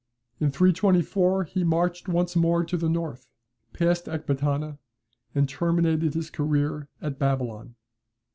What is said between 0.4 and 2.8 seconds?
324, he marched once more to